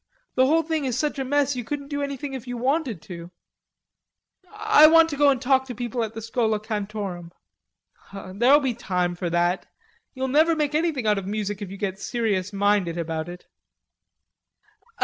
the 0.33 0.47
whole 0.47 0.63
thing 0.63 0.83
is 0.85 0.97
such 0.97 1.19
a 1.19 1.23
mess 1.23 1.55
you 1.55 1.63
couldn't 1.63 1.89
do 1.89 2.01
anything 2.01 2.33
if 2.33 2.47
you 2.47 2.57
wanted 2.57 3.03
to." 3.03 3.29
"I 4.51 4.87
want 4.87 5.11
to 5.11 5.15
go 5.15 5.29
and 5.29 5.39
talk 5.39 5.65
to 5.67 5.75
people 5.75 6.03
at 6.03 6.15
the 6.15 6.23
Schola 6.23 6.59
Cantorum." 6.59 7.31
"There'll 8.11 8.59
be 8.59 8.73
time 8.73 9.13
for 9.13 9.29
that. 9.29 9.67
You'll 10.15 10.27
never 10.27 10.55
make 10.55 10.73
anything 10.73 11.05
out 11.05 11.19
of 11.19 11.27
music 11.27 11.61
if 11.61 11.69
you 11.69 11.77
get 11.77 11.99
serious 11.99 12.51
minded 12.51 12.97
about 12.97 13.29
it." 13.29 13.45